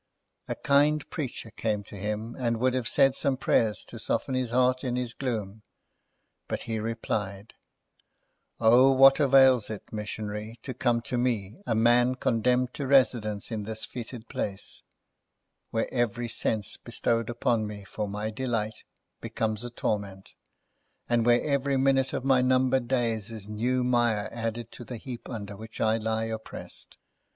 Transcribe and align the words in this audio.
A 0.47 0.55
kind 0.55 1.07
preacher 1.11 1.51
came 1.51 1.83
to 1.83 1.95
him, 1.95 2.35
and 2.39 2.57
would 2.57 2.73
have 2.73 2.87
said 2.87 3.15
some 3.15 3.37
prayers 3.37 3.85
to 3.85 3.99
soften 3.99 4.33
his 4.33 4.49
heart 4.49 4.83
in 4.83 4.95
his 4.95 5.13
gloom, 5.13 5.61
but 6.47 6.63
he 6.63 6.79
replied: 6.79 7.53
"O 8.59 8.91
what 8.93 9.19
avails 9.19 9.69
it, 9.69 9.83
missionary, 9.93 10.57
to 10.63 10.73
come 10.73 11.01
to 11.01 11.19
me, 11.19 11.55
a 11.67 11.75
man 11.75 12.15
condemned 12.15 12.73
to 12.73 12.87
residence 12.87 13.51
in 13.51 13.61
this 13.61 13.85
foetid 13.85 14.27
place, 14.27 14.81
where 15.69 15.87
every 15.93 16.27
sense 16.27 16.77
bestowed 16.77 17.29
upon 17.29 17.67
me 17.67 17.83
for 17.83 18.07
my 18.07 18.31
delight 18.31 18.83
becomes 19.21 19.63
a 19.63 19.69
torment, 19.69 20.33
and 21.07 21.27
where 21.27 21.43
every 21.43 21.77
minute 21.77 22.11
of 22.11 22.25
my 22.25 22.41
numbered 22.41 22.87
days 22.87 23.29
is 23.29 23.47
new 23.47 23.83
mire 23.83 24.29
added 24.31 24.71
to 24.71 24.83
the 24.83 24.97
heap 24.97 25.29
under 25.29 25.55
which 25.55 25.79
I 25.79 25.97
lie 25.97 26.25
oppressed! 26.25 26.97